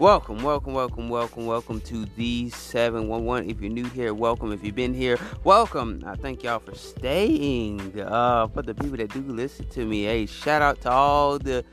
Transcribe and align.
Welcome, 0.00 0.42
welcome, 0.42 0.72
welcome, 0.72 1.10
welcome, 1.10 1.44
welcome 1.44 1.78
to 1.82 2.06
the 2.16 2.48
711. 2.48 3.50
If 3.50 3.60
you're 3.60 3.70
new 3.70 3.84
here, 3.84 4.14
welcome. 4.14 4.50
If 4.50 4.64
you've 4.64 4.74
been 4.74 4.94
here, 4.94 5.18
welcome. 5.44 6.02
I 6.06 6.14
thank 6.14 6.42
y'all 6.42 6.58
for 6.58 6.74
staying. 6.74 8.00
Uh, 8.00 8.48
for 8.48 8.62
the 8.62 8.74
people 8.74 8.96
that 8.96 9.12
do 9.12 9.20
listen 9.20 9.68
to 9.68 9.84
me, 9.84 10.04
hey, 10.04 10.24
shout 10.24 10.62
out 10.62 10.80
to 10.80 10.90
all 10.90 11.38
the 11.38 11.66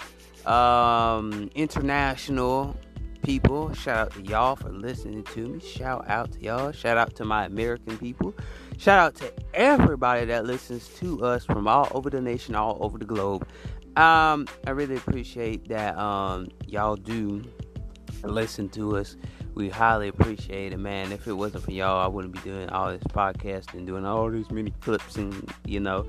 um, 0.46 1.50
international 1.56 2.76
people. 3.24 3.74
Shout 3.74 3.98
out 3.98 4.12
to 4.16 4.22
y'all 4.24 4.58
for 4.58 4.74
listening 4.74 5.24
to 5.24 5.48
me. 5.48 5.62
Shout 5.62 6.10
out 6.10 6.34
to 6.34 6.42
y'all. 6.42 6.74
Shout 6.74 6.98
out 6.98 7.16
to 7.16 7.24
my 7.24 7.46
American 7.46 7.98
people. 7.98 8.36
Shout 8.76 9.00
out 9.00 9.16
to 9.16 9.32
everybody 9.54 10.26
that 10.26 10.46
listens 10.46 10.90
to 11.00 11.24
us 11.24 11.46
from 11.46 11.66
all 11.66 11.90
over 11.92 12.10
the 12.10 12.20
nation, 12.20 12.56
all 12.56 12.78
over 12.82 12.98
the 12.98 13.06
globe. 13.06 13.48
Um, 13.96 14.48
I 14.68 14.72
really 14.72 14.98
appreciate 14.98 15.70
that 15.70 15.98
um, 15.98 16.50
y'all 16.68 16.98
do 16.98 17.42
listen 18.24 18.70
to 18.70 18.98
us. 18.98 19.16
We 19.54 19.70
highly 19.70 20.08
appreciate 20.08 20.74
it, 20.74 20.78
man. 20.78 21.12
If 21.12 21.28
it 21.28 21.34
wasn't 21.34 21.64
for 21.64 21.72
y'all, 21.72 22.04
I 22.04 22.08
wouldn't 22.08 22.34
be 22.34 22.40
doing 22.42 22.70
all 22.70 22.92
this 22.92 23.04
podcast 23.04 23.74
and 23.74 23.88
doing 23.88 24.06
all 24.06 24.30
these 24.30 24.52
mini 24.52 24.72
clips 24.82 25.16
and 25.16 25.52
you 25.66 25.80
know, 25.80 26.06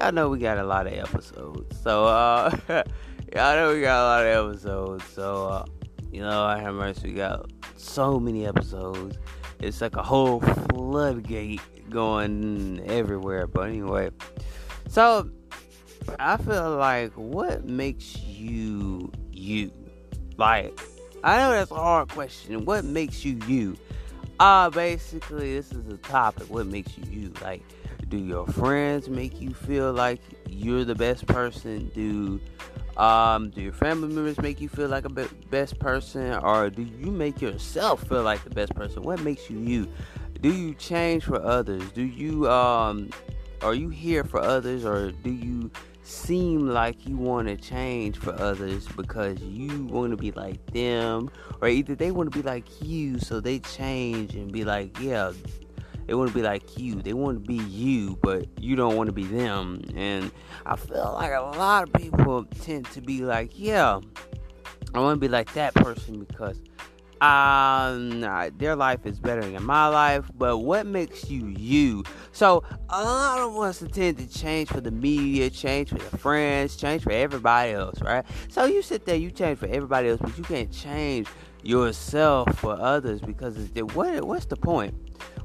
y'all 0.00 0.12
know 0.12 0.28
we 0.28 0.38
got 0.38 0.58
a 0.58 0.64
lot 0.64 0.86
of 0.86 0.92
episodes. 0.92 1.80
So 1.80 2.06
uh 2.06 2.50
y'all 2.68 3.56
know 3.56 3.72
we 3.74 3.80
got 3.80 4.02
a 4.02 4.04
lot 4.04 4.26
of 4.26 4.52
episodes. 4.52 5.04
So 5.06 5.46
uh 5.48 5.64
you 6.12 6.20
know, 6.20 6.44
I 6.44 6.58
have 6.58 6.74
mercy, 6.74 7.08
we 7.08 7.14
got 7.14 7.50
so 7.76 8.18
many 8.20 8.46
episodes. 8.46 9.16
It's 9.60 9.80
like 9.80 9.96
a 9.96 10.02
whole 10.02 10.40
floodgate 10.40 11.60
going 11.88 12.82
everywhere. 12.86 13.46
But 13.46 13.68
anyway, 13.68 14.10
so 14.88 15.30
I 16.18 16.36
feel 16.36 16.76
like 16.76 17.12
what 17.12 17.64
makes 17.64 18.18
you 18.18 19.10
you? 19.32 19.70
Like 20.36 20.80
I 21.22 21.38
know 21.38 21.50
that's 21.52 21.70
a 21.70 21.74
hard 21.74 22.08
question. 22.08 22.64
What 22.64 22.84
makes 22.84 23.24
you 23.24 23.38
you? 23.46 23.76
Uh 24.38 24.70
basically 24.70 25.54
this 25.54 25.70
is 25.72 25.86
a 25.92 25.98
topic. 25.98 26.48
What 26.48 26.66
makes 26.66 26.96
you 26.96 27.04
you? 27.10 27.32
Like, 27.42 27.62
do 28.08 28.16
your 28.16 28.46
friends 28.46 29.08
make 29.08 29.40
you 29.40 29.52
feel 29.52 29.92
like 29.92 30.20
you're 30.48 30.84
the 30.84 30.94
best 30.94 31.26
person? 31.26 31.90
Do 31.94 32.40
um 33.00 33.50
do 33.50 33.60
your 33.60 33.72
family 33.72 34.08
members 34.14 34.38
make 34.40 34.60
you 34.60 34.68
feel 34.68 34.88
like 34.88 35.04
a 35.04 35.10
be- 35.10 35.28
best 35.50 35.78
person 35.78 36.32
or 36.42 36.70
do 36.70 36.82
you 36.82 37.10
make 37.10 37.40
yourself 37.42 38.08
feel 38.08 38.22
like 38.22 38.42
the 38.44 38.50
best 38.50 38.74
person? 38.74 39.02
What 39.02 39.20
makes 39.20 39.50
you 39.50 39.58
you? 39.58 39.88
Do 40.40 40.50
you 40.50 40.74
change 40.74 41.24
for 41.24 41.40
others? 41.42 41.82
Do 41.90 42.02
you 42.02 42.50
um 42.50 43.10
are 43.62 43.74
you 43.74 43.90
here 43.90 44.24
for 44.24 44.40
others 44.40 44.86
or 44.86 45.12
do 45.12 45.30
you 45.30 45.70
seem 46.10 46.68
like 46.68 47.06
you 47.06 47.16
want 47.16 47.48
to 47.48 47.56
change 47.56 48.18
for 48.18 48.32
others 48.40 48.86
because 48.96 49.40
you 49.40 49.84
want 49.86 50.10
to 50.10 50.16
be 50.16 50.32
like 50.32 50.64
them, 50.72 51.30
or 51.60 51.68
either 51.68 51.94
they 51.94 52.10
want 52.10 52.32
to 52.32 52.36
be 52.36 52.42
like 52.42 52.66
you, 52.82 53.18
so 53.18 53.40
they 53.40 53.60
change 53.60 54.34
and 54.34 54.52
be 54.52 54.64
like, 54.64 54.98
yeah, 55.00 55.32
they 56.06 56.14
want 56.14 56.28
to 56.28 56.34
be 56.34 56.42
like 56.42 56.76
you. 56.76 56.96
They 56.96 57.12
want 57.12 57.42
to 57.42 57.46
be 57.46 57.62
you, 57.64 58.18
but 58.22 58.46
you 58.60 58.74
don't 58.74 58.96
want 58.96 59.06
to 59.06 59.12
be 59.12 59.24
them. 59.24 59.80
And 59.94 60.32
I 60.66 60.76
feel 60.76 61.14
like 61.14 61.32
a 61.32 61.56
lot 61.56 61.84
of 61.84 61.92
people 61.92 62.44
tend 62.44 62.86
to 62.86 63.00
be 63.00 63.22
like, 63.22 63.58
yeah, 63.58 64.00
I 64.92 64.98
want 64.98 65.16
to 65.16 65.20
be 65.20 65.28
like 65.28 65.52
that 65.54 65.72
person 65.74 66.24
because 66.24 66.60
um 67.20 68.20
their 68.56 68.74
life 68.74 69.04
is 69.04 69.18
better 69.18 69.42
than 69.42 69.62
my 69.62 69.86
life 69.88 70.24
but 70.36 70.58
what 70.58 70.86
makes 70.86 71.28
you 71.28 71.46
you? 71.48 72.02
So 72.32 72.62
a 72.88 73.02
lot 73.02 73.38
of 73.40 73.56
us 73.58 73.84
tend 73.92 74.18
to 74.18 74.26
change 74.26 74.68
for 74.68 74.80
the 74.80 74.90
media 74.90 75.50
change 75.50 75.90
for 75.90 75.98
your 75.98 76.10
friends 76.10 76.76
change 76.76 77.02
for 77.02 77.12
everybody 77.12 77.72
else 77.72 78.00
right? 78.00 78.24
So 78.48 78.64
you 78.64 78.82
sit 78.82 79.04
there 79.04 79.16
you 79.16 79.30
change 79.30 79.58
for 79.58 79.66
everybody 79.66 80.08
else 80.08 80.20
but 80.20 80.36
you 80.38 80.44
can't 80.44 80.72
change 80.72 81.28
yourself 81.62 82.58
for 82.58 82.78
others 82.80 83.20
because 83.20 83.56
it's, 83.58 83.94
what 83.94 84.24
what's 84.24 84.46
the 84.46 84.56
point 84.56 84.94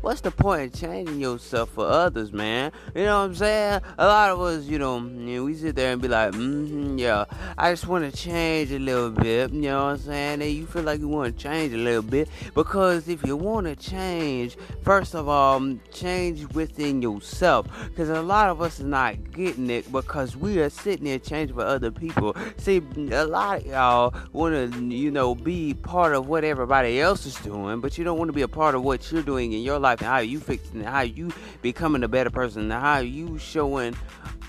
what's 0.05 0.21
the 0.21 0.29
point 0.29 0.71
of 0.71 0.79
changing 0.79 1.19
yourself 1.19 1.71
for 1.71 1.87
others, 1.87 2.31
man? 2.31 2.71
You 2.93 3.05
know 3.05 3.21
what 3.21 3.25
I'm 3.25 3.35
saying? 3.35 3.81
A 3.97 4.05
lot 4.05 4.29
of 4.29 4.39
us, 4.39 4.65
you 4.65 4.77
know, 4.77 4.99
know 4.99 5.45
we 5.45 5.55
sit 5.55 5.75
there 5.75 5.93
and 5.93 5.99
be 5.99 6.07
like, 6.07 6.31
mm-hmm, 6.33 6.99
yeah, 6.99 7.25
I 7.57 7.71
just 7.71 7.87
want 7.87 8.05
to 8.05 8.15
change 8.15 8.71
a 8.71 8.77
little 8.77 9.09
bit. 9.09 9.51
You 9.51 9.61
know 9.61 9.85
what 9.85 9.91
I'm 9.93 9.97
saying? 9.97 10.41
And 10.43 10.51
you 10.51 10.67
feel 10.67 10.83
like 10.83 10.99
you 10.99 11.07
want 11.07 11.35
to 11.35 11.43
change 11.43 11.73
a 11.73 11.77
little 11.77 12.03
bit 12.03 12.29
because 12.53 13.07
if 13.07 13.25
you 13.25 13.35
want 13.35 13.65
to 13.65 13.75
change, 13.75 14.57
first 14.83 15.15
of 15.15 15.27
all, 15.27 15.75
change 15.91 16.53
within 16.53 17.01
yourself. 17.01 17.65
Because 17.89 18.09
a 18.09 18.21
lot 18.21 18.49
of 18.49 18.61
us 18.61 18.77
is 18.79 18.85
not 18.85 19.31
getting 19.31 19.71
it 19.71 19.91
because 19.91 20.37
we 20.37 20.59
are 20.59 20.69
sitting 20.69 21.05
there 21.05 21.17
changing 21.17 21.55
for 21.55 21.65
other 21.65 21.89
people. 21.89 22.35
See, 22.57 22.79
a 23.11 23.25
lot 23.25 23.61
of 23.61 23.65
y'all 23.65 24.13
want 24.33 24.71
to, 24.71 24.85
you 24.85 25.09
know, 25.09 25.33
be 25.33 25.73
part 25.73 26.13
of 26.13 26.27
what 26.27 26.43
everybody 26.43 27.01
else 27.01 27.25
is 27.25 27.35
doing, 27.37 27.79
but 27.81 27.97
you 27.97 28.03
don't 28.03 28.19
want 28.19 28.29
to 28.29 28.33
be 28.33 28.43
a 28.43 28.47
part 28.47 28.75
of 28.75 28.83
what 28.83 29.11
you're 29.11 29.23
doing 29.23 29.53
in 29.53 29.63
your 29.63 29.79
life 29.79 29.94
life 29.95 30.01
and 30.01 30.09
how 30.09 30.19
you 30.19 30.39
fixing 30.39 30.81
it, 30.81 30.85
how 30.85 31.01
you 31.01 31.31
becoming 31.61 32.03
a 32.03 32.07
better 32.07 32.29
person, 32.29 32.69
how 32.69 32.99
you 32.99 33.37
showing 33.37 33.95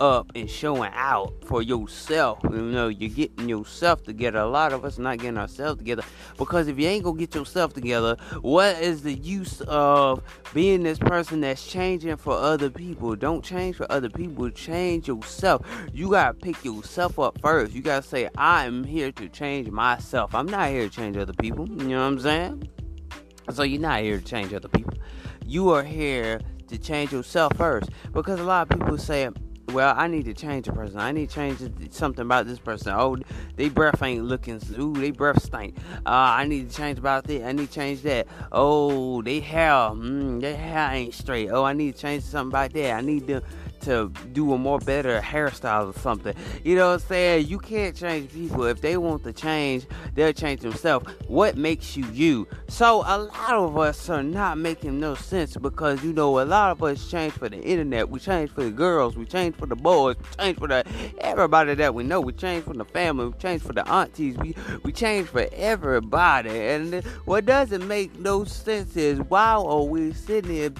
up 0.00 0.30
and 0.34 0.50
showing 0.50 0.90
out 0.94 1.32
for 1.44 1.62
yourself. 1.62 2.40
You 2.44 2.60
know, 2.60 2.88
you're 2.88 3.10
getting 3.10 3.48
yourself 3.48 4.02
together. 4.02 4.38
A 4.38 4.46
lot 4.46 4.72
of 4.72 4.84
us 4.84 4.98
not 4.98 5.18
getting 5.18 5.38
ourselves 5.38 5.78
together 5.78 6.02
because 6.36 6.68
if 6.68 6.78
you 6.78 6.86
ain't 6.86 7.04
gonna 7.04 7.18
get 7.18 7.34
yourself 7.34 7.72
together, 7.72 8.16
what 8.42 8.80
is 8.80 9.02
the 9.02 9.14
use 9.14 9.60
of 9.62 10.22
being 10.52 10.82
this 10.82 10.98
person 10.98 11.40
that's 11.40 11.66
changing 11.66 12.16
for 12.16 12.34
other 12.34 12.68
people? 12.68 13.16
Don't 13.16 13.44
change 13.44 13.76
for 13.76 13.90
other 13.90 14.10
people, 14.10 14.50
change 14.50 15.08
yourself. 15.08 15.66
You 15.92 16.10
gotta 16.10 16.34
pick 16.34 16.64
yourself 16.64 17.18
up 17.18 17.40
first. 17.40 17.72
You 17.72 17.82
gotta 17.82 18.06
say, 18.06 18.28
I'm 18.36 18.84
here 18.84 19.12
to 19.12 19.28
change 19.28 19.70
myself. 19.70 20.34
I'm 20.34 20.46
not 20.46 20.68
here 20.68 20.88
to 20.88 20.90
change 20.90 21.16
other 21.16 21.32
people. 21.32 21.68
You 21.68 21.88
know 21.88 22.00
what 22.00 22.06
I'm 22.06 22.20
saying? 22.20 22.68
So 23.52 23.62
you're 23.62 23.80
not 23.80 24.00
here 24.00 24.18
to 24.18 24.24
change 24.24 24.52
other 24.52 24.68
people 24.68 24.92
you 25.46 25.70
are 25.70 25.84
here 25.84 26.40
to 26.68 26.78
change 26.78 27.12
yourself 27.12 27.56
first. 27.56 27.90
Because 28.12 28.40
a 28.40 28.44
lot 28.44 28.70
of 28.70 28.78
people 28.78 28.98
say, 28.98 29.30
well, 29.72 29.94
I 29.96 30.06
need 30.06 30.24
to 30.26 30.34
change 30.34 30.68
a 30.68 30.72
person. 30.72 30.98
I 30.98 31.12
need 31.12 31.28
to 31.28 31.34
change 31.34 31.58
something 31.90 32.22
about 32.22 32.46
this 32.46 32.58
person. 32.58 32.92
Oh, 32.96 33.16
they 33.56 33.68
breath 33.68 34.02
ain't 34.02 34.24
looking. 34.24 34.60
Ooh, 34.78 34.94
they 34.94 35.10
breath 35.10 35.42
stink. 35.42 35.76
Uh, 36.06 36.10
I 36.10 36.46
need 36.46 36.70
to 36.70 36.76
change 36.76 36.98
about 36.98 37.24
this. 37.24 37.42
I 37.42 37.52
need 37.52 37.68
to 37.68 37.74
change 37.74 38.02
that. 38.02 38.28
Oh, 38.52 39.22
they 39.22 39.40
hair, 39.40 39.72
mm, 39.72 40.40
their 40.40 40.56
hair 40.56 40.90
ain't 40.92 41.14
straight. 41.14 41.50
Oh, 41.50 41.64
I 41.64 41.72
need 41.72 41.94
to 41.94 42.00
change 42.00 42.22
something 42.22 42.52
about 42.52 42.72
that. 42.74 42.92
I 42.92 43.00
need 43.00 43.26
to 43.26 43.42
to 43.82 44.12
do 44.32 44.52
a 44.52 44.58
more 44.58 44.78
better 44.78 45.20
hairstyle 45.20 45.94
or 45.94 45.98
something. 46.00 46.34
You 46.64 46.76
know 46.76 46.88
what 46.88 47.02
I'm 47.02 47.08
saying? 47.08 47.46
You 47.46 47.58
can't 47.58 47.94
change 47.94 48.32
people. 48.32 48.64
If 48.64 48.80
they 48.80 48.96
want 48.96 49.24
to 49.24 49.32
change, 49.32 49.86
they'll 50.14 50.32
change 50.32 50.60
themselves. 50.60 51.10
What 51.28 51.56
makes 51.56 51.96
you 51.96 52.06
you? 52.06 52.48
So 52.68 53.02
a 53.06 53.18
lot 53.18 53.52
of 53.52 53.76
us 53.78 54.08
are 54.08 54.22
not 54.22 54.58
making 54.58 55.00
no 55.00 55.14
sense 55.14 55.56
because 55.56 56.02
you 56.02 56.12
know 56.12 56.40
a 56.40 56.44
lot 56.44 56.70
of 56.70 56.82
us 56.82 57.10
change 57.10 57.34
for 57.34 57.48
the 57.48 57.60
internet. 57.60 58.08
We 58.08 58.20
change 58.20 58.50
for 58.50 58.64
the 58.64 58.70
girls. 58.70 59.16
We 59.16 59.24
change 59.26 59.56
for 59.56 59.66
the 59.66 59.76
boys. 59.76 60.16
We 60.16 60.44
change 60.44 60.58
for 60.58 60.68
the 60.68 60.84
everybody 61.18 61.74
that 61.74 61.94
we 61.94 62.04
know. 62.04 62.20
We 62.20 62.32
change 62.32 62.64
for 62.64 62.74
the 62.74 62.84
family. 62.84 63.26
We 63.26 63.32
change 63.34 63.62
for 63.62 63.72
the 63.72 63.88
aunties. 63.88 64.36
We 64.38 64.54
we 64.82 64.92
change 64.92 65.28
for 65.28 65.48
everybody. 65.52 66.50
And 66.50 67.04
what 67.24 67.46
doesn't 67.46 67.86
make 67.86 68.18
no 68.18 68.44
sense 68.44 68.96
is 68.96 69.20
why 69.20 69.52
are 69.52 69.82
we 69.82 70.12
sitting 70.12 70.50
here 70.50 70.70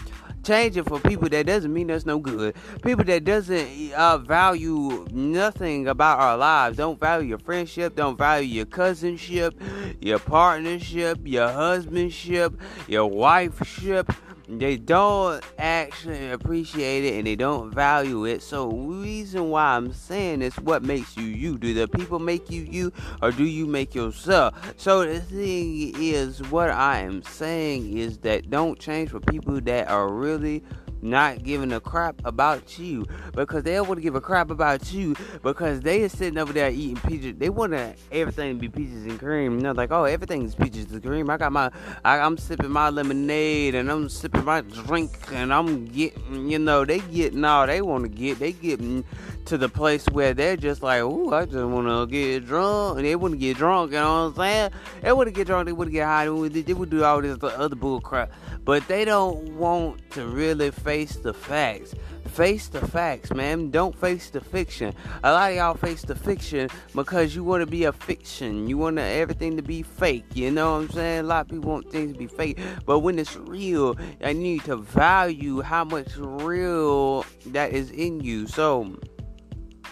changing 0.46 0.84
for 0.84 1.00
people 1.00 1.28
that 1.28 1.46
doesn't 1.46 1.72
mean 1.72 1.90
us 1.90 2.06
no 2.06 2.18
good. 2.18 2.54
People 2.82 3.04
that 3.04 3.24
doesn't 3.24 3.92
uh, 3.92 4.18
value 4.18 5.06
nothing 5.10 5.88
about 5.88 6.20
our 6.20 6.36
lives. 6.36 6.76
Don't 6.76 7.00
value 7.00 7.30
your 7.30 7.38
friendship. 7.38 7.96
Don't 7.96 8.16
value 8.16 8.48
your 8.48 8.66
cousinship, 8.66 9.54
your 10.00 10.20
partnership, 10.20 11.18
your 11.24 11.48
husbandship, 11.48 12.58
your 12.86 13.10
wifeship 13.10 14.14
they 14.48 14.76
don't 14.76 15.42
actually 15.58 16.30
appreciate 16.30 17.04
it 17.04 17.18
and 17.18 17.26
they 17.26 17.36
don't 17.36 17.74
value 17.74 18.24
it. 18.24 18.42
So 18.42 18.70
reason 18.70 19.50
why 19.50 19.76
I'm 19.76 19.92
saying 19.92 20.42
is 20.42 20.54
what 20.56 20.82
makes 20.82 21.16
you 21.16 21.24
you. 21.24 21.58
Do 21.58 21.74
the 21.74 21.88
people 21.88 22.18
make 22.18 22.50
you 22.50 22.62
you 22.62 22.92
or 23.22 23.32
do 23.32 23.44
you 23.44 23.66
make 23.66 23.94
yourself? 23.94 24.54
So 24.76 25.04
the 25.04 25.20
thing 25.20 25.94
is 25.96 26.42
what 26.50 26.70
I 26.70 27.00
am 27.00 27.22
saying 27.22 27.98
is 27.98 28.18
that 28.18 28.50
don't 28.50 28.78
change 28.78 29.10
for 29.10 29.20
people 29.20 29.60
that 29.62 29.88
are 29.88 30.08
really 30.08 30.62
not 31.10 31.42
giving 31.42 31.72
a 31.72 31.80
crap 31.80 32.20
about 32.24 32.78
you 32.78 33.06
because 33.32 33.62
they 33.62 33.74
don't 33.74 33.88
want 33.88 33.98
to 33.98 34.02
give 34.02 34.14
a 34.14 34.20
crap 34.20 34.50
about 34.50 34.92
you 34.92 35.14
because 35.42 35.80
they 35.80 36.02
are 36.02 36.08
sitting 36.08 36.38
over 36.38 36.52
there 36.52 36.70
eating 36.70 36.96
peaches. 36.96 37.34
They 37.38 37.50
want 37.50 37.74
everything 38.12 38.54
to 38.54 38.60
be 38.60 38.68
peaches 38.68 39.04
and 39.04 39.18
cream. 39.18 39.56
You 39.56 39.62
know, 39.62 39.72
like 39.72 39.92
oh, 39.92 40.04
everything's 40.04 40.54
peaches 40.54 40.90
and 40.92 41.02
cream. 41.02 41.30
I 41.30 41.36
got 41.36 41.52
my, 41.52 41.70
I, 42.04 42.18
I'm 42.18 42.36
sipping 42.36 42.70
my 42.70 42.90
lemonade 42.90 43.74
and 43.74 43.90
I'm 43.90 44.08
sipping 44.08 44.44
my 44.44 44.60
drink 44.60 45.12
and 45.32 45.52
I'm 45.52 45.86
getting, 45.86 46.50
you 46.50 46.58
know, 46.58 46.84
they 46.84 47.00
getting 47.00 47.44
all 47.44 47.66
they 47.66 47.82
want 47.82 48.04
to 48.04 48.08
get. 48.08 48.38
They 48.38 48.52
getting 48.52 49.04
to 49.46 49.58
the 49.58 49.68
place 49.68 50.06
where 50.10 50.34
they're 50.34 50.56
just 50.56 50.82
like, 50.82 51.02
ooh, 51.02 51.32
I 51.32 51.44
just 51.44 51.64
want 51.66 51.86
to 51.86 52.06
get 52.06 52.46
drunk. 52.46 52.98
And 52.98 53.06
they 53.06 53.16
want 53.16 53.32
to 53.32 53.38
get 53.38 53.56
drunk, 53.56 53.92
you 53.92 53.98
know 53.98 54.24
what 54.24 54.28
I'm 54.28 54.34
saying? 54.36 54.70
They 55.02 55.12
want 55.12 55.28
to 55.28 55.32
get 55.32 55.46
drunk, 55.46 55.66
they 55.66 55.72
want 55.72 55.88
to 55.88 55.92
get 55.92 56.04
high, 56.04 56.24
they 56.24 56.74
would 56.74 56.90
do 56.90 57.04
all 57.04 57.20
this 57.22 57.38
other 57.42 57.76
bull 57.76 58.00
crap. 58.00 58.30
But 58.64 58.86
they 58.88 59.04
don't 59.04 59.56
want 59.56 60.10
to 60.12 60.26
really 60.26 60.70
face 60.70 61.16
the 61.16 61.32
facts. 61.32 61.94
Face 62.26 62.68
the 62.68 62.86
facts, 62.86 63.32
man. 63.32 63.70
Don't 63.70 63.96
face 63.98 64.28
the 64.30 64.40
fiction. 64.40 64.92
A 65.22 65.32
lot 65.32 65.52
of 65.52 65.56
y'all 65.56 65.74
face 65.74 66.02
the 66.02 66.14
fiction 66.16 66.68
because 66.94 67.34
you 67.34 67.44
want 67.44 67.62
to 67.62 67.66
be 67.66 67.84
a 67.84 67.92
fiction. 67.92 68.68
You 68.68 68.76
want 68.76 68.98
everything 68.98 69.56
to 69.56 69.62
be 69.62 69.82
fake. 69.82 70.24
You 70.34 70.50
know 70.50 70.72
what 70.72 70.78
I'm 70.78 70.90
saying? 70.90 71.20
A 71.20 71.22
lot 71.22 71.42
of 71.42 71.48
people 71.48 71.70
want 71.70 71.90
things 71.90 72.12
to 72.12 72.18
be 72.18 72.26
fake. 72.26 72.58
But 72.84 72.98
when 72.98 73.18
it's 73.18 73.36
real, 73.36 73.96
I 74.22 74.32
need 74.32 74.64
to 74.64 74.76
value 74.76 75.62
how 75.62 75.84
much 75.84 76.16
real 76.16 77.24
that 77.46 77.72
is 77.72 77.90
in 77.92 78.20
you. 78.20 78.48
So, 78.48 78.98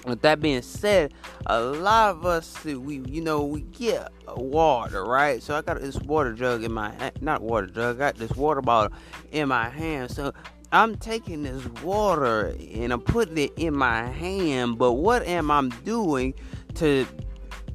with 0.05 0.23
that 0.23 0.41
being 0.41 0.63
said, 0.63 1.15
a 1.47 1.61
lot 1.61 2.11
of 2.11 2.27
us 2.27 2.65
we 2.65 3.03
you 3.07 3.21
know 3.21 3.45
we 3.45 3.63
get 3.63 4.13
water, 4.37 5.05
right? 5.05 5.43
So 5.43 5.55
I 5.57 5.63
got 5.63 5.81
this 5.81 5.97
water 6.01 6.33
jug 6.33 6.65
in 6.65 6.73
my 6.73 7.13
not 7.21 7.43
water 7.43 7.67
jug, 7.67 7.97
I 7.97 7.99
got 7.99 8.17
this 8.17 8.33
water 8.33 8.61
bottle 8.63 8.97
in 9.33 9.49
my 9.49 9.69
hand. 9.69 10.11
So 10.11 10.33
I'm 10.73 10.97
taking 10.97 11.45
this 11.45 11.65
water 11.83 12.57
and 12.75 12.93
I'm 12.93 13.01
putting 13.01 13.39
it 13.39 13.53
in 13.57 13.77
my 13.77 14.07
hand, 14.07 14.79
but 14.79 14.95
what 14.95 15.25
am 15.25 15.51
I 15.51 15.69
doing 15.85 16.35
to 16.75 17.07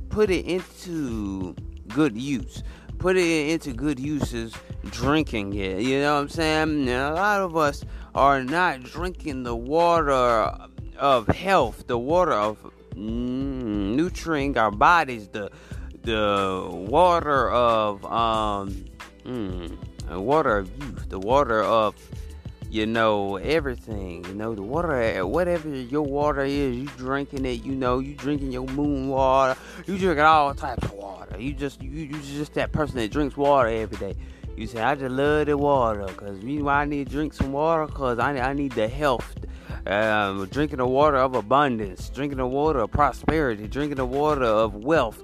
put 0.10 0.30
it 0.30 0.46
into 0.46 1.56
good 1.88 2.18
use? 2.18 2.64
Put 2.98 3.16
it 3.16 3.52
into 3.52 3.72
good 3.72 3.98
uses, 3.98 4.54
drinking 4.84 5.54
it. 5.54 5.82
You 5.82 6.02
know 6.02 6.16
what 6.16 6.22
I'm 6.24 6.30
saying? 6.30 6.62
And 6.62 6.90
a 6.90 7.14
lot 7.14 7.40
of 7.40 7.56
us 7.56 7.86
are 8.14 8.44
not 8.44 8.84
drinking 8.84 9.44
the 9.44 9.56
water 9.56 10.52
of 11.00 11.28
health, 11.28 11.88
the 11.88 11.98
water 11.98 12.34
of 12.34 12.58
mm, 12.96 13.96
nurturing 13.96 14.58
our 14.58 14.72
bodies, 14.72 15.28
the 15.30 15.52
the 16.04 16.68
water 16.72 17.52
of 17.52 18.06
um, 18.06 18.86
mm, 19.26 19.78
water 20.10 20.58
of 20.58 20.70
youth, 20.82 21.10
the 21.10 21.20
water 21.20 21.64
of 21.64 21.96
you 22.70 22.86
know 22.86 23.38
everything. 23.38 24.26
You 24.26 24.34
know 24.34 24.54
the 24.54 24.62
water, 24.62 25.26
whatever 25.26 25.70
your 25.70 26.04
water 26.04 26.44
is, 26.44 26.76
you 26.76 26.88
drinking 26.98 27.46
it. 27.46 27.64
You 27.64 27.74
know 27.74 28.00
you 28.00 28.16
drinking 28.16 28.52
your 28.52 28.68
moon 28.68 29.10
water. 29.10 29.60
You 29.88 29.98
drinking 29.98 30.24
all 30.24 30.54
types 30.54 30.84
of 30.84 30.94
water. 30.94 31.40
You 31.40 31.54
just 31.54 31.82
you 31.82 31.90
you 31.90 32.22
just 32.22 32.54
that 32.54 32.72
person 32.72 32.98
that 32.98 33.12
drinks 33.12 33.38
water 33.38 33.70
every 33.70 33.98
day. 33.98 34.16
You 34.56 34.68
say 34.68 34.82
I 34.82 34.96
just 34.96 35.12
love 35.12 35.46
the 35.48 35.58
water 35.58 36.06
because 36.06 36.44
you 36.44 36.68
I 36.68 36.86
need 36.86 37.08
to 37.08 37.12
drink 37.12 37.34
some 37.34 37.54
water 37.54 37.86
because 37.86 38.20
I 38.20 38.38
I 38.38 38.54
need 38.54 38.74
the 38.74 38.88
health 38.88 39.34
um, 39.90 40.46
drinking 40.48 40.78
the 40.78 40.86
water 40.86 41.18
of 41.18 41.34
abundance, 41.34 42.10
drinking 42.10 42.38
the 42.38 42.46
water 42.46 42.80
of 42.80 42.92
prosperity, 42.92 43.68
drinking 43.68 43.98
the 43.98 44.06
water 44.06 44.44
of 44.44 44.76
wealth, 44.76 45.24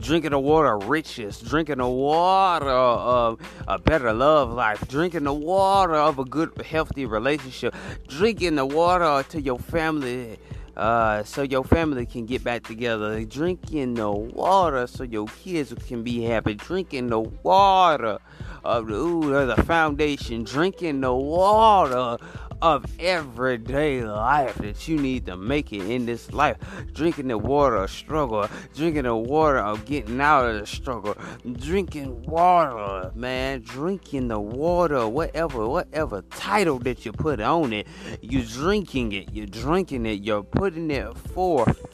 drinking 0.00 0.32
the 0.32 0.38
water 0.38 0.74
of 0.74 0.88
riches, 0.88 1.40
drinking 1.40 1.78
the 1.78 1.86
water 1.86 2.68
of 2.68 3.40
a 3.68 3.78
better 3.78 4.12
love 4.12 4.52
life, 4.52 4.86
drinking 4.88 5.24
the 5.24 5.32
water 5.32 5.94
of 5.94 6.18
a 6.18 6.24
good, 6.24 6.50
healthy 6.62 7.06
relationship, 7.06 7.74
drinking 8.08 8.56
the 8.56 8.66
water 8.66 9.26
to 9.28 9.40
your 9.40 9.58
family. 9.58 10.38
Uh, 10.76 11.22
so 11.24 11.42
your 11.42 11.62
family 11.62 12.06
can 12.06 12.24
get 12.24 12.42
back 12.42 12.62
together. 12.62 13.22
Drinking 13.24 13.94
the 13.94 14.10
water 14.10 14.86
so 14.86 15.02
your 15.02 15.26
kids 15.26 15.74
can 15.86 16.02
be 16.02 16.22
happy. 16.22 16.54
Drinking 16.54 17.08
the 17.08 17.20
water 17.20 18.18
of 18.64 18.86
the, 18.86 18.94
ooh, 18.94 19.46
the 19.46 19.62
foundation. 19.64 20.42
Drinking 20.42 21.02
the 21.02 21.12
water 21.12 22.16
of 22.62 22.84
everyday 22.98 24.02
life 24.02 24.54
that 24.56 24.86
you 24.88 24.98
need 24.98 25.26
to 25.26 25.36
make 25.36 25.72
it 25.72 25.82
in 25.82 26.06
this 26.06 26.32
life. 26.32 26.56
Drinking 26.92 27.28
the 27.28 27.38
water 27.38 27.76
of 27.76 27.90
struggle, 27.90 28.48
drinking 28.74 29.04
the 29.04 29.16
water 29.16 29.58
of 29.58 29.84
getting 29.84 30.20
out 30.20 30.50
of 30.50 30.60
the 30.60 30.66
struggle, 30.66 31.16
drinking 31.52 32.22
water, 32.22 33.10
man, 33.14 33.62
drinking 33.62 34.28
the 34.28 34.40
water, 34.40 35.08
whatever, 35.08 35.66
whatever 35.66 36.22
title 36.30 36.78
that 36.80 37.04
you 37.04 37.12
put 37.12 37.40
on 37.40 37.72
it, 37.72 37.86
you're 38.20 38.42
drinking 38.42 39.12
it, 39.12 39.32
you're 39.32 39.46
drinking 39.46 40.06
it, 40.06 40.22
you're 40.22 40.42
putting 40.42 40.90
it 40.90 41.16
forth 41.16 41.89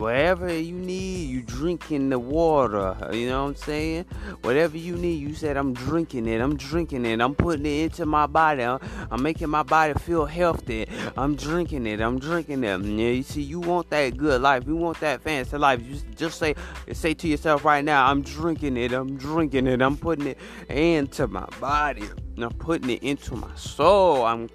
whatever 0.00 0.50
you 0.50 0.72
need, 0.72 1.28
you 1.28 1.42
drinking 1.42 2.08
the 2.08 2.18
water. 2.18 2.96
You 3.12 3.28
know 3.28 3.42
what 3.44 3.48
I'm 3.50 3.56
saying? 3.56 4.06
Whatever 4.40 4.78
you 4.78 4.96
need, 4.96 5.20
you 5.20 5.34
said 5.34 5.58
I'm 5.58 5.74
drinking 5.74 6.26
it. 6.26 6.40
I'm 6.40 6.56
drinking 6.56 7.04
it. 7.04 7.20
I'm 7.20 7.34
putting 7.34 7.66
it 7.66 7.84
into 7.84 8.06
my 8.06 8.26
body. 8.26 8.62
Uh, 8.62 8.78
I'm 9.10 9.22
making 9.22 9.50
my 9.50 9.62
body 9.62 9.92
feel 9.94 10.24
healthy. 10.24 10.88
I'm 11.18 11.36
drinking 11.36 11.86
it. 11.86 12.00
I'm 12.00 12.18
drinking 12.18 12.64
it. 12.64 12.80
Mm, 12.80 12.98
yeah, 12.98 13.10
you 13.10 13.22
see, 13.22 13.42
you 13.42 13.60
want 13.60 13.90
that 13.90 14.16
good 14.16 14.40
life. 14.40 14.66
You 14.66 14.74
want 14.74 14.98
that 15.00 15.20
fancy 15.20 15.58
life. 15.58 15.82
You 15.82 15.92
just, 15.92 16.10
just 16.16 16.38
say 16.38 16.54
say 16.92 17.12
to 17.12 17.28
yourself 17.28 17.66
right 17.66 17.84
now, 17.84 18.06
I'm 18.06 18.22
drinking 18.22 18.78
it. 18.78 18.92
I'm 18.92 19.18
drinking 19.18 19.66
it. 19.66 19.82
I'm 19.82 19.98
putting 19.98 20.28
it 20.28 20.38
into 20.70 21.28
my 21.28 21.46
body. 21.60 22.04
I'm 22.38 22.50
putting 22.54 22.88
it 22.88 23.02
into 23.02 23.36
my 23.36 23.54
soul. 23.54 24.24
I'm 24.24 24.48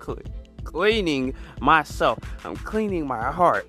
cleaning 0.64 1.36
myself. 1.62 2.18
I'm 2.44 2.56
cleaning 2.56 3.06
my 3.06 3.32
heart 3.32 3.68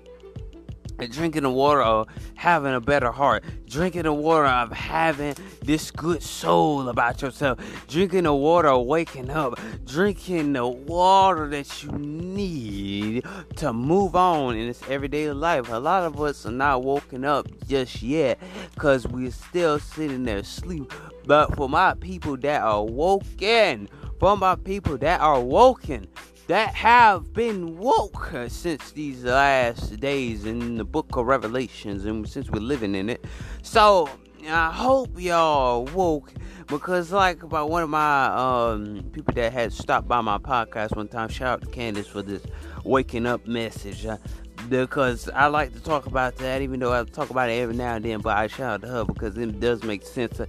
drinking 1.05 1.43
the 1.43 1.49
water 1.49 1.81
of 1.81 2.07
having 2.35 2.73
a 2.73 2.81
better 2.81 3.11
heart, 3.11 3.43
drinking 3.67 4.03
the 4.03 4.13
water 4.13 4.47
of 4.47 4.71
having 4.71 5.35
this 5.63 5.91
good 5.91 6.23
soul 6.23 6.89
about 6.89 7.21
yourself, 7.21 7.59
drinking 7.87 8.23
the 8.23 8.33
water 8.33 8.69
of 8.69 8.85
waking 8.85 9.29
up, 9.29 9.59
drinking 9.85 10.53
the 10.53 10.67
water 10.67 11.47
that 11.49 11.83
you 11.83 11.91
need 11.91 13.23
to 13.55 13.71
move 13.71 14.15
on 14.15 14.55
in 14.55 14.67
this 14.67 14.81
everyday 14.89 15.31
life. 15.31 15.69
A 15.69 15.77
lot 15.77 16.03
of 16.03 16.19
us 16.21 16.45
are 16.45 16.51
not 16.51 16.83
woken 16.83 17.25
up 17.25 17.47
just 17.67 18.01
yet 18.01 18.39
because 18.73 19.07
we're 19.07 19.31
still 19.31 19.79
sitting 19.79 20.23
there 20.23 20.37
asleep. 20.37 20.91
But 21.25 21.55
for 21.55 21.67
my 21.67 21.93
people 21.93 22.37
that 22.37 22.61
are 22.61 22.83
woken, 22.83 23.89
for 24.19 24.37
my 24.37 24.55
people 24.55 24.97
that 24.99 25.21
are 25.21 25.41
woken, 25.41 26.07
that 26.47 26.73
have 26.73 27.33
been 27.33 27.77
woke 27.77 28.31
since 28.47 28.91
these 28.91 29.23
last 29.25 29.99
days 29.99 30.45
in 30.45 30.77
the 30.77 30.85
book 30.85 31.15
of 31.17 31.25
Revelations 31.25 32.05
and 32.05 32.27
since 32.27 32.49
we're 32.49 32.61
living 32.61 32.95
in 32.95 33.09
it. 33.09 33.25
So 33.61 34.09
I 34.47 34.71
hope 34.71 35.19
y'all 35.19 35.83
woke 35.93 36.31
because 36.67 37.11
like 37.11 37.43
about 37.43 37.69
one 37.69 37.83
of 37.83 37.89
my 37.89 38.27
um, 38.27 39.03
people 39.11 39.33
that 39.33 39.51
had 39.51 39.73
stopped 39.73 40.07
by 40.07 40.21
my 40.21 40.37
podcast 40.37 40.95
one 40.95 41.09
time, 41.09 41.27
shout 41.27 41.47
out 41.47 41.61
to 41.61 41.67
Candace 41.67 42.07
for 42.07 42.21
this 42.21 42.43
waking 42.85 43.25
up 43.25 43.45
message. 43.45 44.05
Uh, 44.05 44.17
because 44.69 45.29
I 45.29 45.47
like 45.47 45.73
to 45.73 45.79
talk 45.79 46.07
about 46.07 46.35
that, 46.37 46.61
even 46.61 46.79
though 46.79 46.91
I 46.91 47.03
talk 47.03 47.29
about 47.29 47.49
it 47.49 47.53
every 47.53 47.75
now 47.75 47.95
and 47.95 48.05
then. 48.05 48.19
But 48.19 48.37
I 48.37 48.47
shout 48.47 48.75
out 48.75 48.81
to 48.81 48.87
her 48.87 49.05
because 49.05 49.37
it 49.37 49.59
does 49.59 49.83
make 49.83 50.05
sense. 50.05 50.41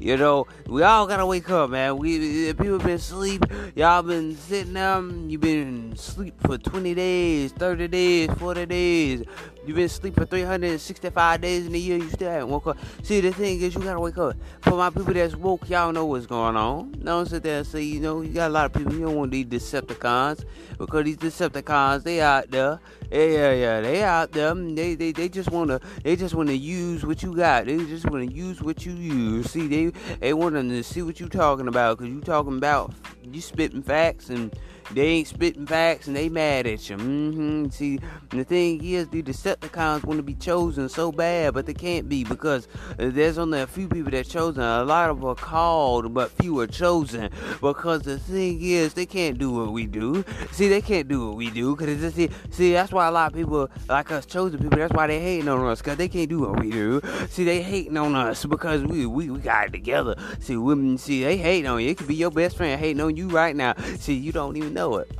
You 0.00 0.16
know, 0.16 0.46
we 0.66 0.82
all 0.82 1.06
gotta 1.06 1.26
wake 1.26 1.50
up, 1.50 1.68
man. 1.68 1.98
We 1.98 2.54
people 2.54 2.78
been 2.78 2.90
asleep. 2.92 3.44
Y'all 3.74 4.02
been 4.02 4.34
sitting 4.34 4.72
there. 4.72 5.02
You 5.02 5.38
been 5.38 5.92
asleep 5.92 6.34
for 6.40 6.56
20 6.56 6.94
days, 6.94 7.52
30 7.52 7.88
days, 7.88 8.30
40 8.38 8.64
days. 8.64 9.24
You 9.66 9.74
been 9.74 9.84
asleep 9.84 10.14
for 10.14 10.24
365 10.24 11.40
days 11.40 11.66
in 11.66 11.74
a 11.74 11.78
year. 11.78 11.98
You 11.98 12.08
still 12.08 12.30
haven't 12.30 12.48
woke 12.48 12.66
up. 12.68 12.78
See, 13.02 13.20
the 13.20 13.30
thing 13.30 13.60
is, 13.60 13.74
you 13.74 13.82
gotta 13.82 14.00
wake 14.00 14.16
up. 14.16 14.34
For 14.62 14.72
my 14.72 14.88
people 14.88 15.12
that's 15.12 15.36
woke, 15.36 15.68
y'all 15.68 15.92
know 15.92 16.06
what's 16.06 16.26
going 16.26 16.56
on. 16.56 16.92
Don't 17.04 17.26
sit 17.26 17.42
there 17.42 17.58
and 17.58 17.66
say, 17.66 17.82
you 17.82 18.00
know, 18.00 18.22
you 18.22 18.32
got 18.32 18.50
a 18.50 18.52
lot 18.52 18.66
of 18.66 18.72
people. 18.72 18.94
You 18.94 19.00
don't 19.00 19.16
want 19.16 19.32
these 19.32 19.44
Decepticons 19.46 20.44
because 20.78 21.04
these 21.04 21.18
Decepticons, 21.18 22.04
they 22.04 22.22
out 22.22 22.50
there. 22.50 22.80
Yeah, 23.12 23.26
yeah, 23.26 23.52
yeah. 23.52 23.80
They 23.82 24.02
out 24.02 24.32
there. 24.32 24.54
Mm, 24.54 24.74
they, 24.74 24.94
they, 24.94 25.12
they 25.12 25.28
just 25.28 25.50
wanna, 25.50 25.78
they 26.02 26.16
just 26.16 26.34
wanna 26.34 26.52
use 26.52 27.04
what 27.04 27.22
you 27.22 27.36
got. 27.36 27.66
They 27.66 27.76
just 27.84 28.08
wanna 28.08 28.24
use 28.24 28.62
what 28.62 28.86
you 28.86 28.92
use. 28.92 29.50
See, 29.50 29.68
they, 29.68 29.92
they 30.20 30.32
wanna 30.32 30.82
see 30.82 31.02
what 31.02 31.20
you 31.20 31.28
talking 31.28 31.68
about 31.68 31.98
because 31.98 32.12
you 32.12 32.20
talking 32.22 32.56
about 32.56 32.94
you 33.22 33.42
spitting 33.42 33.82
facts 33.82 34.30
and 34.30 34.56
they 34.92 35.06
ain't 35.06 35.28
spitting 35.28 35.66
facts 35.66 36.06
and 36.06 36.16
they 36.16 36.28
mad 36.28 36.66
at 36.66 36.88
you. 36.88 36.96
Mm-hmm. 36.96 37.68
See, 37.68 38.00
the 38.30 38.44
thing 38.44 38.84
is, 38.84 39.08
the 39.08 39.22
Decepticons 39.22 40.04
want 40.04 40.18
to 40.18 40.22
be 40.22 40.34
chosen 40.34 40.88
so 40.88 41.12
bad, 41.12 41.54
but 41.54 41.66
they 41.66 41.74
can't 41.74 42.08
be 42.08 42.24
because 42.24 42.66
there's 42.96 43.38
only 43.38 43.60
a 43.60 43.66
few 43.66 43.88
people 43.88 44.10
that 44.10 44.28
chosen. 44.28 44.62
A 44.62 44.84
lot 44.84 45.10
of 45.10 45.24
are 45.24 45.34
called, 45.34 46.12
but 46.12 46.30
few 46.32 46.58
are 46.60 46.66
chosen. 46.66 47.30
Because 47.60 48.02
the 48.02 48.18
thing 48.18 48.60
is, 48.62 48.94
they 48.94 49.06
can't 49.06 49.38
do 49.38 49.52
what 49.52 49.72
we 49.72 49.86
do. 49.86 50.24
See, 50.52 50.68
they 50.68 50.80
can't 50.80 51.08
do 51.08 51.28
what 51.28 51.36
we 51.36 51.50
do. 51.50 51.76
Cause 51.76 52.14
see, 52.14 52.28
see, 52.50 52.72
that's 52.72 52.92
why 52.92 53.06
a 53.06 53.10
lot 53.12 53.32
of 53.32 53.36
people 53.36 53.70
like 53.88 54.10
us 54.10 54.26
chosen 54.26 54.58
people. 54.58 54.78
That's 54.78 54.92
why 54.92 55.06
they 55.06 55.20
hating 55.20 55.48
on 55.48 55.64
us. 55.66 55.80
Cause 55.82 55.96
they 55.96 56.08
can't 56.08 56.28
do 56.28 56.40
what 56.40 56.58
we 56.60 56.70
do. 56.70 57.00
See, 57.28 57.44
they 57.44 57.62
hating 57.62 57.96
on 57.96 58.14
us 58.14 58.44
because 58.44 58.82
we 58.82 59.06
we, 59.06 59.30
we 59.30 59.38
got 59.38 59.66
it 59.66 59.72
together. 59.72 60.16
See, 60.40 60.56
women, 60.56 60.98
see, 60.98 61.22
they 61.22 61.36
hating 61.36 61.66
on 61.66 61.82
you. 61.82 61.90
It 61.90 61.98
could 61.98 62.08
be 62.08 62.16
your 62.16 62.30
best 62.30 62.56
friend 62.56 62.80
hating 62.80 63.00
on 63.00 63.16
you 63.16 63.28
right 63.28 63.54
now. 63.54 63.74
See, 63.98 64.14
you 64.14 64.32
don't 64.32 64.56
even 64.56 64.74
know 64.74 64.79
know 64.80 64.96
it. 64.96 65.10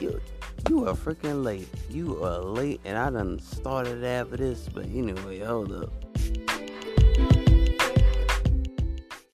you 0.00 0.18
you 0.70 0.88
are 0.88 0.94
freaking 0.94 1.44
late. 1.44 1.68
You 1.90 2.24
are 2.24 2.38
late, 2.38 2.80
and 2.86 2.96
I 2.96 3.10
done 3.10 3.38
started 3.38 4.02
after 4.02 4.38
this. 4.38 4.70
But 4.72 4.86
anyway, 4.86 5.40
hold 5.40 5.70
up. 5.72 5.99